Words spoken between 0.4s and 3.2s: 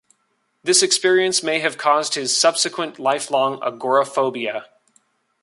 This experience may have caused his subsequent